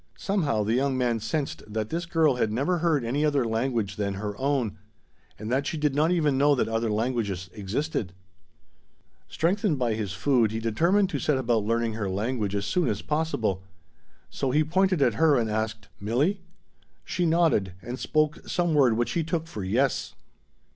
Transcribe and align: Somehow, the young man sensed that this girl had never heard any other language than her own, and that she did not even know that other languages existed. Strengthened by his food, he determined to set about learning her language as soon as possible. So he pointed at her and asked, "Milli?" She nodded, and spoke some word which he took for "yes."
Somehow, 0.17 0.63
the 0.63 0.73
young 0.73 0.97
man 0.97 1.19
sensed 1.19 1.61
that 1.71 1.91
this 1.91 2.07
girl 2.07 2.37
had 2.37 2.51
never 2.51 2.79
heard 2.79 3.05
any 3.05 3.23
other 3.23 3.45
language 3.45 3.97
than 3.97 4.15
her 4.15 4.35
own, 4.39 4.79
and 5.37 5.51
that 5.51 5.67
she 5.67 5.77
did 5.77 5.93
not 5.93 6.09
even 6.11 6.39
know 6.39 6.55
that 6.55 6.67
other 6.67 6.89
languages 6.89 7.51
existed. 7.53 8.11
Strengthened 9.27 9.77
by 9.77 9.93
his 9.93 10.11
food, 10.13 10.49
he 10.51 10.57
determined 10.59 11.09
to 11.11 11.19
set 11.19 11.37
about 11.37 11.65
learning 11.65 11.93
her 11.93 12.09
language 12.09 12.55
as 12.55 12.65
soon 12.65 12.87
as 12.87 13.03
possible. 13.03 13.61
So 14.31 14.49
he 14.49 14.63
pointed 14.63 15.03
at 15.03 15.13
her 15.21 15.35
and 15.37 15.51
asked, 15.51 15.87
"Milli?" 16.01 16.39
She 17.05 17.27
nodded, 17.27 17.73
and 17.83 17.99
spoke 17.99 18.49
some 18.49 18.73
word 18.73 18.93
which 18.97 19.11
he 19.11 19.23
took 19.23 19.45
for 19.45 19.63
"yes." 19.63 20.15